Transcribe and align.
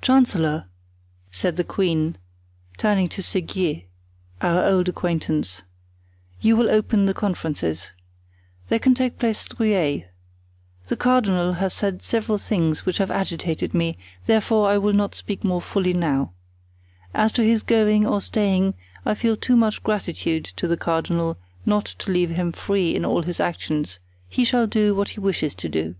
"Chancellor," 0.00 0.64
said 1.30 1.54
the 1.54 1.62
queen, 1.62 2.18
turning 2.78 3.08
to 3.10 3.22
Seguier, 3.22 3.82
our 4.40 4.64
old 4.64 4.88
acquaintance, 4.88 5.62
"you 6.40 6.56
will 6.56 6.68
open 6.68 7.06
the 7.06 7.14
conferences. 7.14 7.92
They 8.66 8.80
can 8.80 8.92
take 8.92 9.20
place 9.20 9.46
at 9.46 9.60
Rueil. 9.60 10.02
The 10.88 10.96
cardinal 10.96 11.52
has 11.52 11.74
said 11.74 12.02
several 12.02 12.38
things 12.38 12.84
which 12.84 12.98
have 12.98 13.12
agitated 13.12 13.72
me, 13.72 13.98
therefore 14.26 14.68
I 14.68 14.78
will 14.78 14.94
not 14.94 15.14
speak 15.14 15.44
more 15.44 15.62
fully 15.62 15.94
now. 15.94 16.32
As 17.14 17.30
to 17.30 17.44
his 17.44 17.62
going 17.62 18.04
or 18.04 18.20
staying, 18.20 18.74
I 19.06 19.14
feel 19.14 19.36
too 19.36 19.54
much 19.54 19.84
gratitude 19.84 20.44
to 20.56 20.66
the 20.66 20.76
cardinal 20.76 21.38
not 21.64 21.84
to 22.00 22.10
leave 22.10 22.30
him 22.30 22.50
free 22.50 22.96
in 22.96 23.04
all 23.04 23.22
his 23.22 23.38
actions; 23.38 24.00
he 24.28 24.44
shall 24.44 24.66
do 24.66 24.92
what 24.96 25.10
he 25.10 25.20
wishes 25.20 25.54
to 25.54 25.68
do." 25.68 25.94